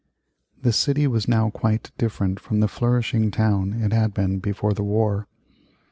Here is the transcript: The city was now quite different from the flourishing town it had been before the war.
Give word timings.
The 0.59 0.73
city 0.73 1.05
was 1.05 1.27
now 1.27 1.51
quite 1.51 1.91
different 1.99 2.39
from 2.39 2.59
the 2.59 2.67
flourishing 2.67 3.29
town 3.29 3.73
it 3.83 3.93
had 3.93 4.15
been 4.15 4.39
before 4.39 4.73
the 4.73 4.81
war. 4.81 5.27